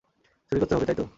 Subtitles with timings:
[0.51, 1.05] চুরি করতে হবে, তাই তো?